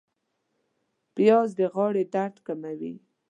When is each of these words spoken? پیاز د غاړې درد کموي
پیاز 1.15 1.49
د 1.59 1.61
غاړې 1.73 2.03
درد 2.13 2.35
کموي 2.45 2.93